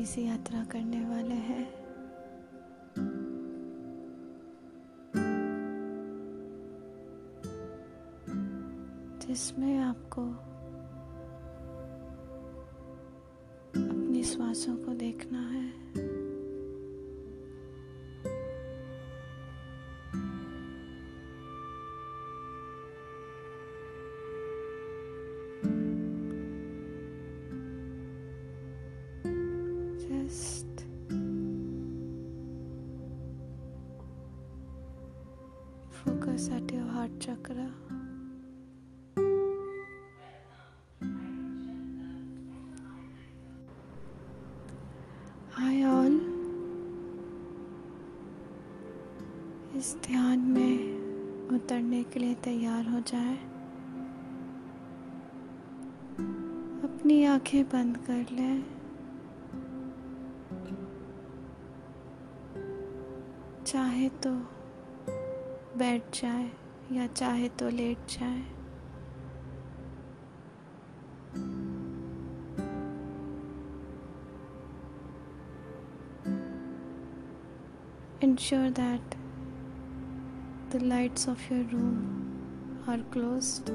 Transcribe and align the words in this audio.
प्यारी 0.00 0.12
सी 0.12 0.26
यात्रा 0.26 0.64
करने 0.64 1.08
वाले 1.08 1.34
हैं। 1.34 1.66
जिसमें 9.18 9.78
आपको 9.78 10.22
अपनी 13.90 14.22
श्वासों 14.22 14.76
को 14.76 14.94
देखना 14.94 15.40
है। 15.40 16.09
Focus 36.40 36.50
at 36.56 36.72
your 36.72 36.86
heart 36.86 37.10
chakra. 37.20 37.68
Hi 45.52 45.82
all. 45.84 46.18
इस 49.76 49.94
ध्यान 50.04 50.38
में 50.54 51.48
उतरने 51.56 52.02
के 52.04 52.20
लिए 52.20 52.34
तैयार 52.44 52.88
हो 52.88 53.00
जाए 53.06 53.36
अपनी 56.84 57.24
आँखें 57.24 57.64
बंद 57.64 57.96
कर 58.06 58.34
लें 58.36 58.62
चाहे 63.66 64.08
तो 64.24 64.34
बैठ 65.80 66.22
जाए 66.22 66.50
या 66.92 67.06
चाहे 67.06 67.48
तो 67.48 67.68
लेट 67.68 67.98
जाए। 68.08 68.40
Ensure 78.22 78.70
that 78.70 79.14
the 80.72 80.82
lights 80.82 81.28
of 81.28 81.52
your 81.54 81.64
room 81.64 81.96
are 82.88 83.02
closed 83.12 83.70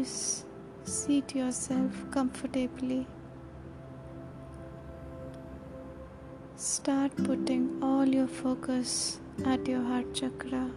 s- 0.00 0.44
seat 0.84 1.34
yourself 1.34 2.04
comfortably. 2.10 3.06
Start 6.56 7.16
putting 7.16 7.82
all 7.82 8.06
your 8.06 8.26
focus 8.28 9.20
at 9.44 9.66
your 9.66 9.82
heart 9.82 10.14
chakra. 10.14 10.70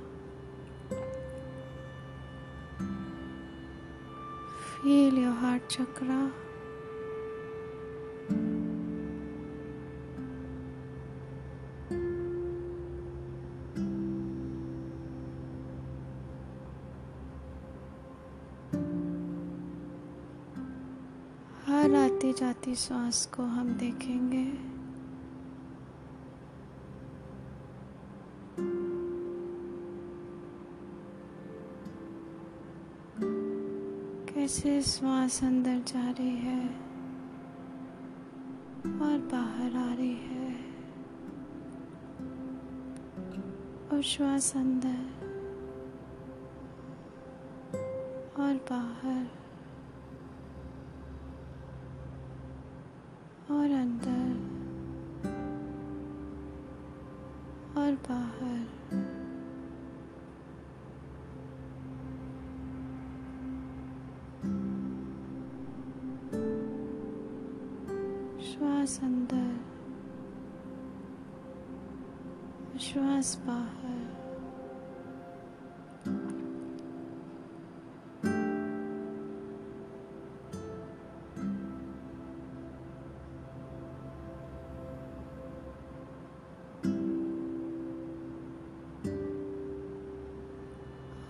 Feel 4.81 5.13
your 5.13 5.31
heart 5.31 5.69
chakra 5.69 6.31
जाती 22.43 22.75
सांस 22.75 23.25
को 23.25 23.43
हम 23.43 23.73
देखेंगे। 23.73 24.45
कैसे 34.33 34.81
श्वास 34.81 35.43
अंदर 35.43 35.79
जा 35.79 36.11
रही 36.11 36.35
है 36.35 36.67
और 39.01 39.17
बाहर 39.31 39.75
आ 39.75 39.93
रही 39.93 40.15
है। 40.15 40.55
और 43.91 44.01
श्वास 44.01 44.57
अंदर 44.57 44.99
और 48.41 48.55
बाहर। 48.55 49.42
श्वास 68.83 69.03
अंदर 69.03 69.59
श्वास 72.79 73.37
बाहर। 73.45 73.99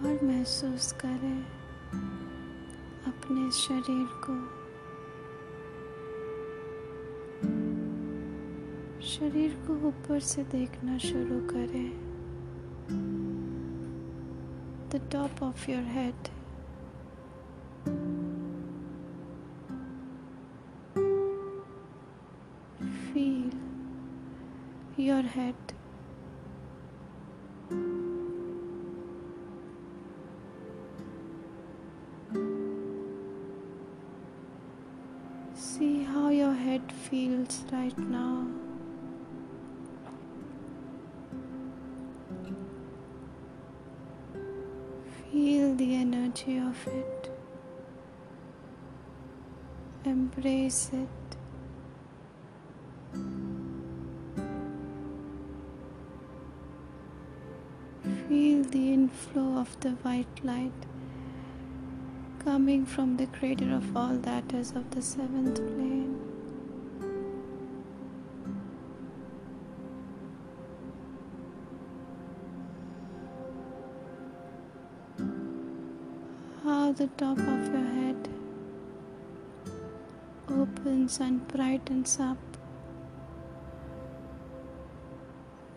और 0.02 0.26
महसूस 0.26 0.92
करें 0.92 1.46
अपने 3.08 3.52
शरीर 3.52 4.08
को। 4.08 4.63
शरीर 9.04 9.56
को 9.68 9.74
ऊपर 9.88 10.20
से 10.20 10.44
देखना 10.44 10.98
शुरू 10.98 11.40
करें। 11.48 11.90
The 14.90 15.02
top 15.12 15.44
of 15.44 15.72
your 15.72 15.84
head 15.84 16.30
Feel 45.34 45.74
the 45.74 45.96
energy 45.96 46.60
of 46.60 46.88
it. 46.88 47.32
Embrace 50.06 50.92
it. 50.94 51.10
Feel 58.28 58.64
the 58.64 58.94
inflow 58.94 59.58
of 59.58 59.80
the 59.80 59.94
white 60.04 60.44
light 60.44 60.72
coming 62.46 62.86
from 62.86 63.18
the 63.18 63.26
creator 63.26 63.74
of 63.74 63.98
all 63.98 64.16
that 64.18 64.54
is 64.54 64.70
of 64.74 64.92
the 64.92 65.02
seventh 65.02 65.56
plane. 65.56 66.33
the 76.96 77.08
top 77.18 77.40
of 77.40 77.74
your 77.74 77.82
head 77.82 78.30
opens 80.48 81.20
and 81.20 81.48
brightens 81.48 82.20
up 82.20 82.38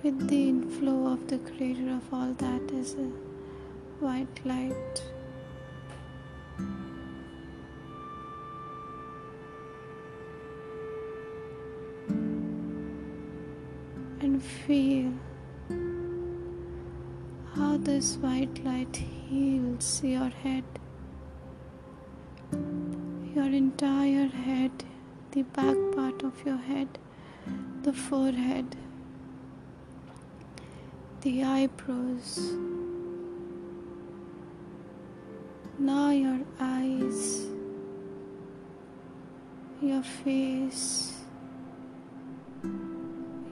with 0.03 0.29
the 0.29 0.51
inflow 0.51 1.07
of 1.13 1.27
the 1.29 1.39
Creator 1.39 1.91
of 1.93 2.13
all 2.13 2.35
that 2.35 2.71
is 2.71 2.93
a 2.95 3.09
white 4.05 4.45
light. 4.45 5.03
And 14.21 14.43
feel 14.43 15.15
how 17.55 17.79
this 17.79 18.17
white 18.17 18.63
light 18.67 18.97
heals 18.97 20.03
your 20.05 20.29
head 20.29 20.65
entire 23.79 24.29
head, 24.29 24.73
the 25.33 25.43
back 25.43 25.77
part 25.95 26.23
of 26.23 26.33
your 26.47 26.57
head, 26.57 26.89
the 27.83 27.93
forehead, 27.93 28.75
the 31.21 31.45
eyebrows. 31.45 32.55
Now 35.79 36.09
your 36.09 36.41
eyes, 36.59 37.49
your 39.83 40.03
face, 40.25 41.13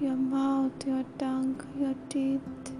your 0.00 0.16
mouth, 0.16 0.86
your 0.86 1.04
tongue, 1.18 1.60
your 1.78 1.94
teeth, 2.08 2.73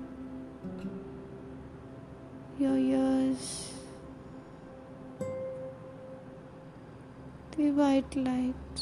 white 7.85 8.17
light 8.17 8.77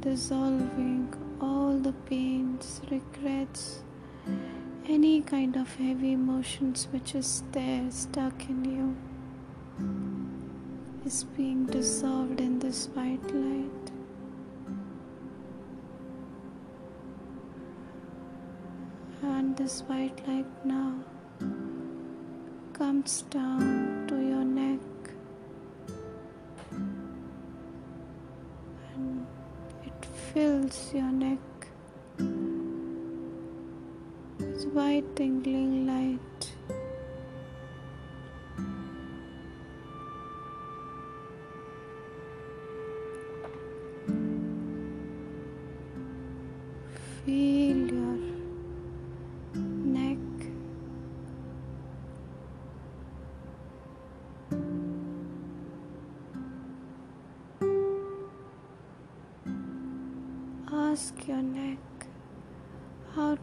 dissolving 0.00 1.14
all 1.40 1.78
the 1.78 1.92
pains, 2.10 2.82
regrets, 2.90 3.82
any 4.86 5.22
kind 5.22 5.56
of 5.56 5.74
heavy 5.76 6.12
emotions 6.12 6.88
which 6.92 7.14
is 7.14 7.30
there 7.52 7.90
stuck 7.90 8.50
in 8.50 8.60
you 8.74 8.88
is 11.06 11.24
being 11.36 11.64
dissolved 11.66 12.40
in 12.40 12.58
this 12.58 12.88
white 12.88 13.34
light. 13.34 13.86
And 19.22 19.56
this 19.56 19.80
white 19.82 20.20
light 20.28 20.52
now 20.66 20.94
comes 22.74 23.22
down 23.30 24.06
to 24.08 24.16
your 24.20 24.31
fills 30.72 30.94
your 30.94 31.12
neck 31.12 31.38
with 34.38 34.64
white 34.72 35.16
tingling 35.16 35.86
light. 35.86 36.31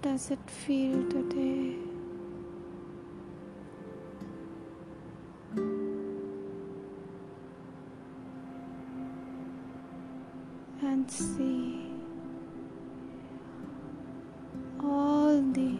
Does 0.01 0.31
it 0.31 0.39
feel 0.49 1.03
today? 1.09 1.75
And 10.81 11.11
see 11.11 11.91
all 14.81 15.41
the 15.41 15.77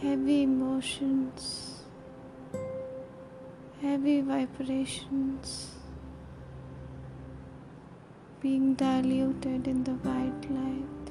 heavy 0.00 0.42
emotions, 0.42 1.84
heavy 3.80 4.20
vibrations 4.20 5.70
being 8.40 8.74
diluted 8.74 9.66
in 9.66 9.82
the 9.84 9.92
white 9.92 10.50
light. 10.50 11.03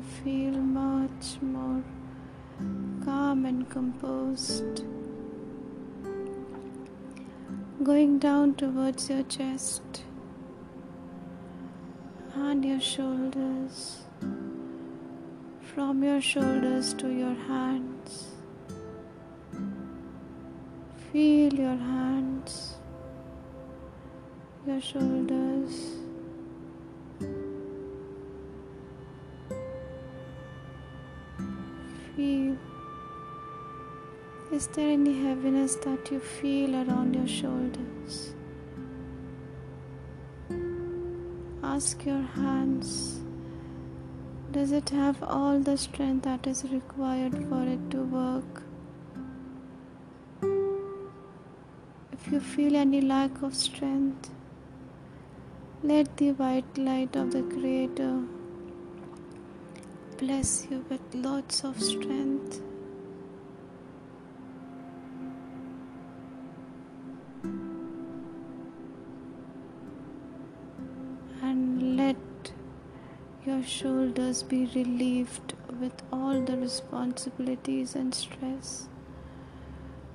You 0.00 0.06
feel 0.24 0.60
much 0.60 1.40
more 1.42 1.82
calm 3.04 3.44
and 3.44 3.68
composed. 3.68 4.84
Going 7.82 8.18
down 8.18 8.54
towards 8.54 9.10
your 9.10 9.22
chest 9.24 10.02
and 12.34 12.64
your 12.64 12.80
shoulders, 12.80 14.02
from 15.74 16.02
your 16.02 16.20
shoulders 16.20 16.94
to 16.94 17.08
your 17.08 17.34
hands. 17.34 18.26
Feel 21.12 21.52
your 21.52 21.76
hands, 21.76 22.74
your 24.66 24.80
shoulders. 24.80 25.99
Is 34.60 34.66
there 34.66 34.90
any 34.90 35.12
heaviness 35.18 35.76
that 35.76 36.10
you 36.12 36.20
feel 36.20 36.74
around 36.76 37.14
your 37.16 37.26
shoulders? 37.26 38.34
Ask 41.62 42.04
your 42.04 42.20
hands. 42.20 43.20
Does 44.52 44.72
it 44.72 44.90
have 44.90 45.22
all 45.22 45.60
the 45.60 45.78
strength 45.78 46.24
that 46.24 46.46
is 46.46 46.62
required 46.64 47.38
for 47.48 47.62
it 47.62 47.90
to 47.92 48.02
work? 48.02 48.62
If 52.12 52.30
you 52.30 52.40
feel 52.40 52.76
any 52.76 53.00
lack 53.00 53.40
of 53.40 53.54
strength, 53.54 54.28
let 55.82 56.18
the 56.18 56.32
white 56.32 56.76
light 56.76 57.16
of 57.16 57.32
the 57.32 57.44
Creator 57.44 58.24
bless 60.18 60.66
you 60.70 60.84
with 60.90 61.14
lots 61.14 61.64
of 61.64 61.80
strength. 61.82 62.60
Your 73.60 73.68
shoulders 73.68 74.42
be 74.42 74.64
relieved 74.74 75.52
with 75.80 76.02
all 76.10 76.40
the 76.40 76.56
responsibilities 76.56 77.94
and 77.94 78.14
stress, 78.14 78.88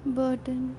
burden. 0.04 0.76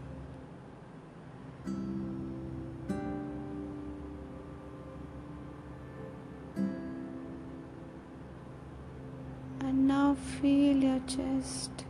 And 9.60 9.86
now 9.86 10.16
feel 10.40 10.76
your 10.76 11.00
chest. 11.06 11.84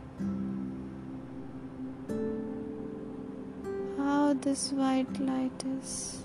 How 3.97 4.33
this 4.33 4.71
white 4.71 5.19
light 5.19 5.63
is 5.79 6.19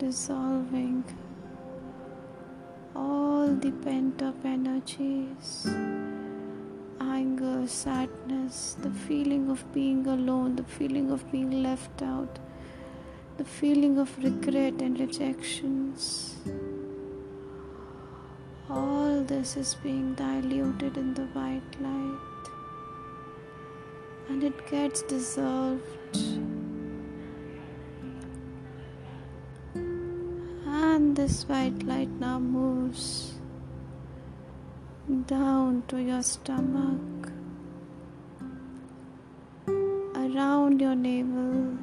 dissolving 0.00 1.04
all 2.94 3.48
the 3.48 3.70
pent 3.84 4.22
up 4.22 4.44
energies, 4.44 5.66
anger, 7.00 7.66
sadness, 7.66 8.76
the 8.82 8.90
feeling 8.90 9.50
of 9.50 9.64
being 9.72 10.06
alone, 10.06 10.56
the 10.56 10.64
feeling 10.64 11.10
of 11.10 11.30
being 11.30 11.62
left 11.62 12.02
out, 12.02 12.38
the 13.38 13.44
feeling 13.44 13.98
of 13.98 14.16
regret 14.22 14.80
and 14.80 14.98
rejections. 15.00 16.36
All 18.68 19.22
this 19.22 19.56
is 19.56 19.74
being 19.82 20.14
diluted 20.14 20.96
in 20.96 21.14
the 21.14 21.26
white 21.38 21.80
light 21.80 22.32
and 24.28 24.44
it 24.44 24.66
gets 24.70 25.02
dissolved. 25.02 26.61
This 31.22 31.44
white 31.48 31.84
light 31.84 32.12
now 32.20 32.36
moves 32.36 33.34
down 35.26 35.80
to 35.86 35.98
your 36.02 36.20
stomach, 36.20 37.28
around 40.22 40.80
your 40.80 40.96
navel, 40.96 41.78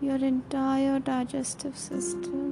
your 0.00 0.16
entire 0.30 0.98
digestive 0.98 1.76
system. 1.76 2.42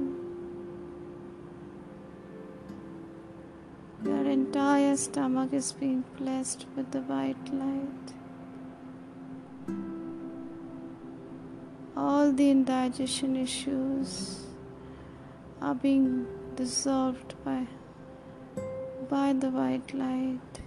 Your 4.05 4.25
entire 4.37 4.95
stomach 4.97 5.51
is 5.51 5.71
being 5.71 6.03
blessed 6.19 6.67
with 6.75 6.91
the 6.91 7.01
white 7.01 7.53
light. 7.53 8.20
All 12.31 12.37
the 12.37 12.49
indigestion 12.49 13.35
issues 13.35 14.45
are 15.61 15.75
being 15.75 16.25
dissolved 16.55 17.33
by 17.43 17.67
by 19.09 19.33
the 19.33 19.49
white 19.49 19.93
light. 19.93 20.61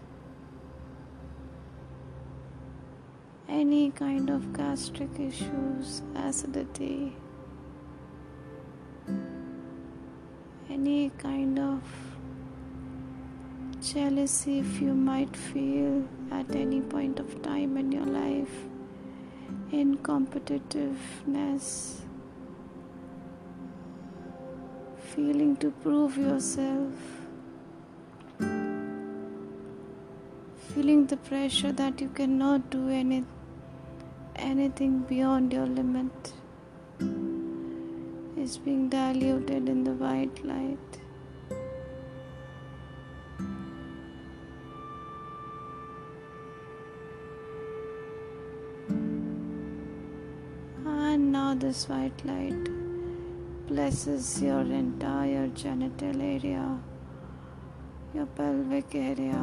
Any 3.48 3.90
kind 3.92 4.28
of 4.28 4.52
gastric 4.52 5.18
issues 5.28 6.02
acidity 6.26 7.16
any 10.76 11.10
kind 11.24 11.58
of 11.58 11.80
jealousy 13.94 14.58
if 14.58 14.80
you 14.82 14.92
might 14.92 15.34
feel 15.48 16.06
at 16.42 16.54
any 16.66 16.80
point 16.80 17.18
of 17.18 17.42
time 17.42 17.76
in 17.78 17.92
your 17.92 18.06
life 18.20 18.73
in 19.80 19.96
competitiveness 20.06 21.68
feeling 25.12 25.56
to 25.62 25.70
prove 25.84 26.16
yourself 26.16 27.10
feeling 30.68 31.06
the 31.06 31.16
pressure 31.16 31.72
that 31.72 32.00
you 32.00 32.08
cannot 32.20 32.70
do 32.70 32.88
any, 32.88 33.24
anything 34.36 34.98
beyond 35.00 35.52
your 35.52 35.66
limit 35.66 36.32
is 38.36 38.58
being 38.58 38.88
diluted 38.88 39.68
in 39.68 39.84
the 39.84 39.92
white 39.92 40.44
light. 40.44 41.03
This 51.60 51.88
white 51.88 52.24
light 52.26 52.68
blesses 53.68 54.42
your 54.42 54.62
entire 54.62 55.46
genital 55.46 56.20
area, 56.20 56.78
your 58.12 58.26
pelvic 58.26 58.92
area. 58.92 59.40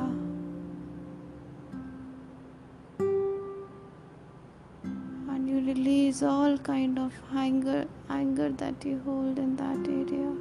And 5.30 5.48
you 5.48 5.62
release 5.66 6.22
all 6.22 6.58
kind 6.58 7.00
of 7.00 7.14
anger 7.34 7.88
anger 8.10 8.50
that 8.50 8.84
you 8.84 9.02
hold 9.06 9.40
in 9.40 9.56
that 9.56 9.88
area. 9.88 10.34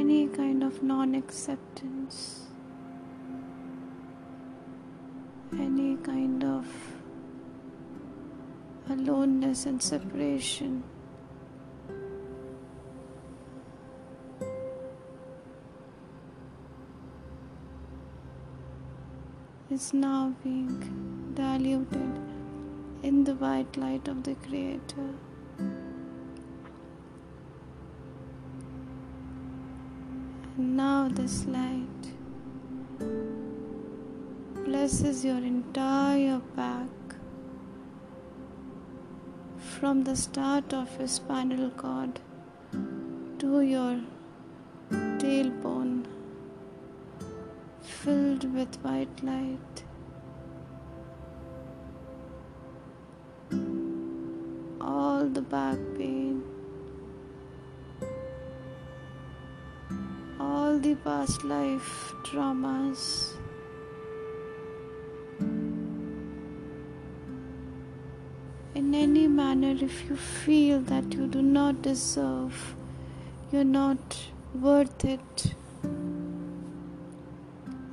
Any 0.00 0.26
kind 0.26 0.64
of 0.64 0.82
non 0.82 1.14
acceptance. 1.14 2.48
Any 5.52 5.96
kind 5.96 6.42
of 6.42 6.66
aloneness 8.88 9.66
and 9.66 9.82
separation. 9.82 10.82
Is 19.70 19.94
now 19.94 20.34
being 20.44 21.32
diluted 21.34 22.20
in 23.02 23.24
the 23.24 23.34
white 23.34 23.76
light 23.76 24.06
of 24.06 24.22
the 24.22 24.34
Creator. 24.34 25.14
And 30.58 30.76
now 30.76 31.08
this 31.08 31.46
light 31.46 32.02
blesses 34.66 35.24
your 35.24 35.38
entire 35.38 36.40
back 36.54 37.01
from 39.82 40.04
the 40.04 40.14
start 40.14 40.72
of 40.72 40.90
your 40.96 41.08
spinal 41.08 41.68
cord 41.70 42.20
to 43.40 43.62
your 43.62 43.96
tailbone 45.22 46.04
filled 47.80 48.44
with 48.54 48.78
white 48.84 49.24
light. 49.24 49.82
All 54.80 55.28
the 55.40 55.42
back 55.42 55.78
pain, 55.98 56.44
all 60.38 60.78
the 60.78 60.94
past 60.94 61.42
life 61.42 61.94
traumas. 62.30 63.31
If 69.82 70.08
you 70.08 70.16
feel 70.16 70.80
that 70.80 71.12
you 71.12 71.26
do 71.26 71.42
not 71.42 71.82
deserve, 71.82 72.74
you're 73.50 73.64
not 73.64 74.18
worth 74.54 75.04
it. 75.04 75.54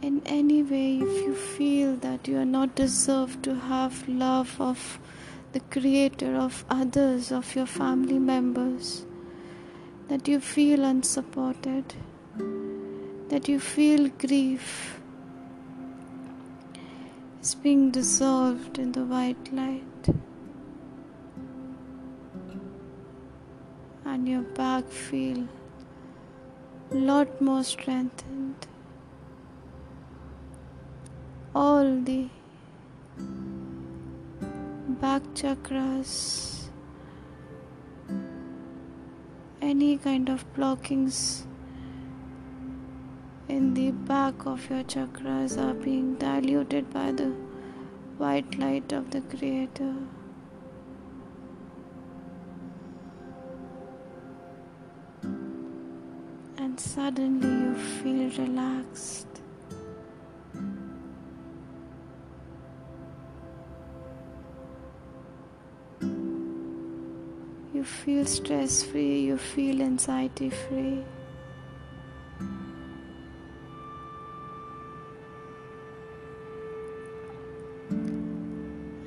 In 0.01 0.21
any 0.25 0.61
way, 0.61 0.99
if 0.99 1.23
you 1.23 1.33
feel 1.33 1.95
that 1.97 2.27
you 2.27 2.37
are 2.37 2.45
not 2.45 2.75
deserved 2.75 3.43
to 3.43 3.55
have 3.55 4.07
love 4.07 4.55
of 4.61 4.99
the 5.51 5.59
Creator, 5.71 6.35
of 6.35 6.63
others, 6.69 7.31
of 7.31 7.55
your 7.55 7.65
family 7.65 8.19
members, 8.19 9.05
that 10.09 10.27
you 10.27 10.39
feel 10.39 10.85
unsupported, 10.85 11.95
that 13.29 13.47
you 13.47 13.59
feel 13.59 14.09
grief 14.09 14.99
is 17.41 17.55
being 17.55 17.89
dissolved 17.89 18.77
in 18.77 18.91
the 18.91 19.05
white 19.05 19.51
light. 19.51 19.88
And 24.19 24.27
your 24.27 24.41
back 24.55 24.85
feel 24.89 25.47
a 26.91 26.95
lot 27.09 27.41
more 27.41 27.63
strengthened. 27.63 28.67
All 31.55 32.01
the 32.09 32.27
back 35.03 35.29
chakras 35.41 36.11
any 39.61 39.97
kind 40.09 40.27
of 40.27 40.45
blockings 40.53 41.47
in 43.47 43.73
the 43.73 43.91
back 44.13 44.45
of 44.45 44.69
your 44.69 44.83
chakras 44.95 45.59
are 45.65 45.73
being 45.73 46.15
diluted 46.15 46.93
by 46.93 47.11
the 47.11 47.33
white 48.17 48.59
light 48.59 48.91
of 48.91 49.11
the 49.11 49.21
creator 49.35 49.93
suddenly 56.95 57.47
you 57.47 57.75
feel 57.75 58.29
relaxed. 58.43 59.27
You 67.75 67.83
feel 67.83 68.25
stress 68.25 68.81
free, 68.81 69.21
you 69.21 69.37
feel 69.37 69.83
anxiety 69.83 70.49
free. 70.49 71.03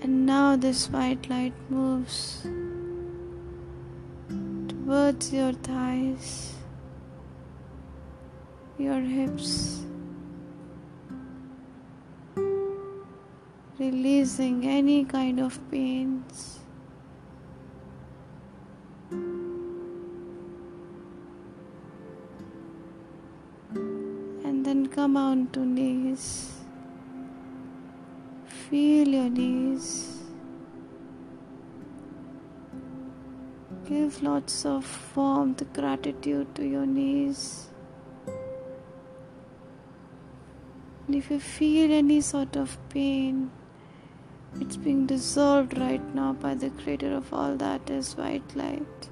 And 0.03 0.25
now 0.25 0.55
this 0.55 0.89
white 0.89 1.29
light 1.29 1.55
moves 1.69 2.47
towards 4.69 5.33
your 5.33 5.53
thighs 5.53 6.62
your 8.83 9.01
hips, 9.01 9.83
releasing 13.79 14.67
any 14.67 15.05
kind 15.05 15.41
of 15.41 15.59
pains. 15.71 16.59
And 24.45 24.67
then 24.67 24.87
come 24.89 25.17
on 25.17 25.47
to 25.53 25.61
knees. 25.61 26.53
Feel 28.47 29.09
your 29.09 29.31
knees. 29.31 30.19
Give 33.89 34.23
lots 34.23 34.65
of 34.65 34.87
warmth, 35.17 35.63
gratitude 35.75 36.55
to 36.55 36.65
your 36.67 36.87
knees. 36.87 37.72
And 41.08 41.16
if 41.16 41.32
you 41.32 41.40
feel 41.40 41.92
any 41.92 42.20
sort 42.22 42.56
of 42.56 42.78
pain, 42.90 43.52
it's 44.60 44.76
being 44.76 45.06
dissolved 45.06 45.78
right 45.78 46.16
now 46.16 46.34
by 46.34 46.56
the 46.56 46.70
creator 46.70 47.14
of 47.14 47.34
all 47.34 47.56
that 47.56 47.90
is 47.90 48.16
white 48.18 48.56
light. 48.56 49.10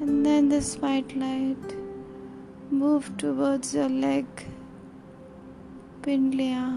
And 0.00 0.26
then 0.26 0.48
this 0.48 0.76
white 0.76 1.16
light 1.16 1.76
move 2.70 3.16
towards 3.16 3.74
your 3.74 3.88
leg 3.88 4.26
पिंडलियाँ 6.04 6.68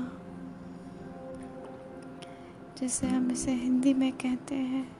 जिसे 2.79 3.07
हम 3.07 3.31
इसे 3.31 3.53
हिंदी 3.53 3.93
में 3.93 4.11
कहते 4.11 4.55
हैं 4.55 4.83
all 4.83 4.94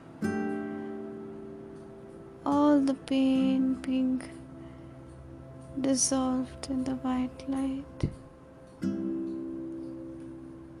the 2.87 2.93
pain 2.93 3.73
being 3.85 4.21
dissolved 5.81 6.69
in 6.69 6.83
the 6.85 6.95
white 7.07 7.43
light. 7.49 8.09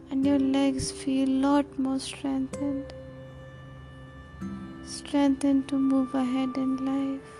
And 0.09 0.25
your 0.25 0.39
legs 0.39 0.91
feel 0.91 1.27
a 1.27 1.39
lot 1.47 1.77
more 1.77 1.99
strengthened 1.99 2.93
strengthened 4.85 5.67
to 5.67 5.77
move 5.77 6.15
ahead 6.15 6.55
in 6.55 6.77
life. 6.85 7.33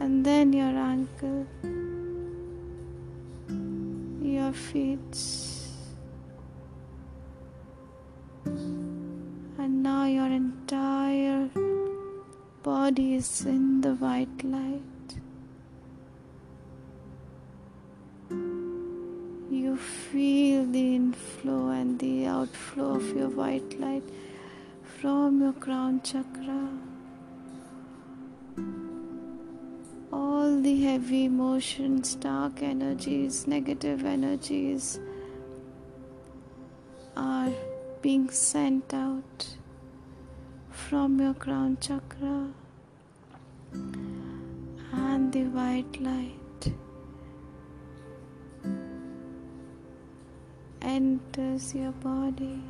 And 0.00 0.26
then 0.26 0.52
your 0.52 0.74
ankle, 0.92 1.46
your 4.20 4.52
feet, 4.52 5.47
outflow 22.58 22.96
of 22.96 23.16
your 23.16 23.28
white 23.28 23.78
light 23.80 24.02
from 25.00 25.40
your 25.40 25.52
crown 25.52 26.00
chakra. 26.02 26.68
all 30.10 30.60
the 30.62 30.82
heavy 30.82 31.24
emotions, 31.26 32.14
dark 32.14 32.62
energies, 32.62 33.46
negative 33.46 34.04
energies 34.04 34.98
are 37.16 37.52
being 38.02 38.28
sent 38.30 38.94
out 38.94 39.46
from 40.70 41.20
your 41.20 41.34
crown 41.34 41.76
chakra 41.80 42.48
and 44.92 45.32
the 45.32 45.44
white 45.44 46.00
light 46.00 46.37
enters 50.88 51.74
your 51.74 51.92
body. 51.92 52.60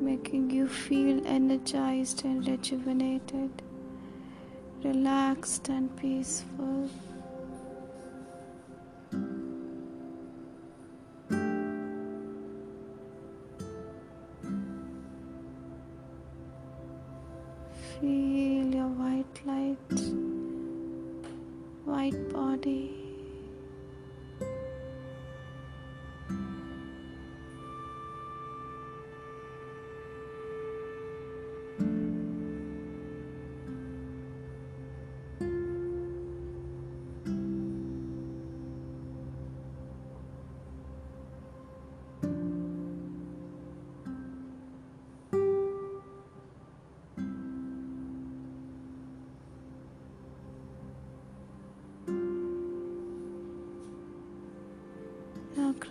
making 0.00 0.50
you 0.50 0.68
feel 0.68 1.26
energized 1.26 2.24
and 2.24 2.46
rejuvenated, 2.46 3.50
relaxed 4.84 5.68
and 5.68 5.94
peaceful. 5.96 6.88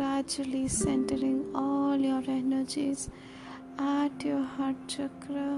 Gradually 0.01 0.67
centering 0.67 1.39
all 1.53 1.95
your 1.95 2.23
energies 2.35 3.01
at 3.87 4.23
your 4.27 4.41
heart 4.53 4.79
chakra 4.93 5.49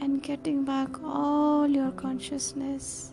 and 0.00 0.22
getting 0.22 0.64
back 0.64 1.00
all 1.02 1.66
your 1.66 1.90
consciousness, 2.02 3.12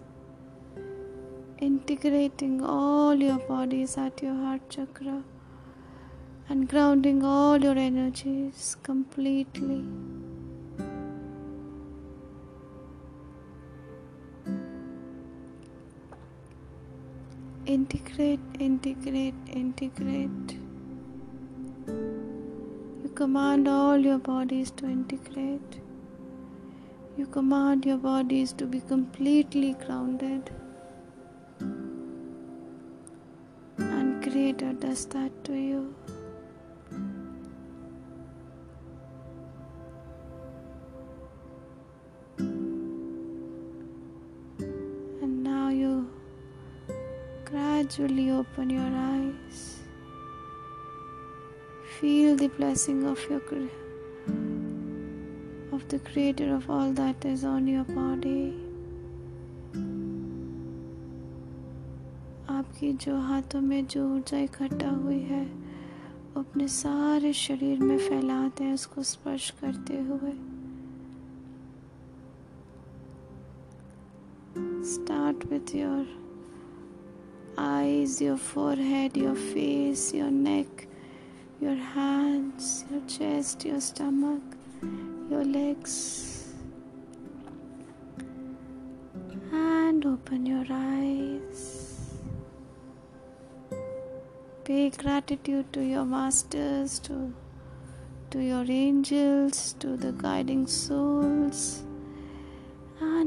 integrating 1.58 2.64
all 2.64 3.16
your 3.16 3.40
bodies 3.48 3.98
at 3.98 4.22
your 4.22 4.36
heart 4.44 4.70
chakra 4.70 5.24
and 6.50 6.70
grounding 6.70 7.24
all 7.24 7.58
your 7.70 7.78
energies 7.90 8.78
completely. 8.84 9.84
Integrate, 17.78 18.40
integrate, 18.68 19.36
integrate. 19.62 20.54
You 23.04 23.12
command 23.14 23.68
all 23.68 23.98
your 24.10 24.18
bodies 24.18 24.72
to 24.78 24.88
integrate. 24.88 25.78
You 27.20 27.28
command 27.28 27.86
your 27.86 27.98
bodies 27.98 28.54
to 28.54 28.66
be 28.66 28.80
completely 28.80 29.74
grounded. 29.86 30.50
And 33.78 34.24
Creator 34.24 34.74
does 34.86 35.06
that 35.18 35.44
to 35.46 35.54
you. 35.54 35.82
Gradually 47.88 48.30
open 48.30 48.70
your 48.70 48.92
eyes. 48.94 49.80
Feel 52.00 52.36
the 52.36 52.50
blessing 52.50 53.06
of 53.06 53.18
your 53.30 53.42
of 55.72 55.88
the 55.88 56.00
creator 56.00 56.54
of 56.54 56.70
all 56.70 56.92
that 56.92 57.24
is 57.24 57.46
on 57.46 57.68
your 57.68 57.86
body. 57.86 58.54
आपकी 62.50 62.92
जो 63.06 63.18
हाथों 63.30 63.62
में 63.62 63.86
जो 63.88 64.06
ऊर्जा 64.16 64.40
इकट्ठा 64.40 64.90
हुई 64.90 65.20
है 65.32 65.44
वो 65.46 66.42
अपने 66.42 66.68
सारे 66.68 67.34
शरीर 67.46 67.80
में 67.80 67.98
फैलाते 67.98 68.64
हैं 68.64 68.74
उसको 68.74 69.04
स्पर्श 69.14 69.50
करते 69.62 70.00
हुए 70.02 70.32
start 74.94 75.52
with 75.52 75.76
your 75.76 76.27
eyes, 77.58 78.22
your 78.22 78.38
forehead, 78.38 79.18
your 79.18 79.36
face, 79.36 80.14
your 80.14 80.30
neck, 80.30 80.88
your 81.60 81.76
hands, 81.76 82.86
your 82.92 83.02
chest, 83.08 83.66
your 83.66 83.82
stomach, 83.82 84.44
your 85.30 85.44
legs. 85.44 86.54
And 89.52 90.06
open 90.06 90.46
your 90.46 90.66
eyes. 90.70 92.14
Pay 94.64 94.90
gratitude 94.92 95.72
to 95.74 95.82
your 95.82 96.06
masters, 96.06 97.00
to, 97.00 97.34
to 98.32 98.40
your 98.40 98.66
angels, 98.70 99.74
to 99.80 99.98
the 99.98 100.12
guiding 100.12 100.68
souls 100.68 101.87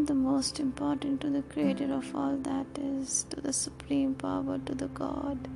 and 0.01 0.09
the 0.09 0.15
most 0.15 0.59
important 0.59 1.21
to 1.21 1.29
the 1.29 1.43
creator 1.43 1.93
of 1.93 2.17
all 2.17 2.35
that 2.39 2.79
is 2.83 3.27
to 3.29 3.39
the 3.43 3.53
supreme 3.53 4.15
power 4.15 4.57
to 4.65 4.75
the 4.75 4.89
god 5.01 5.47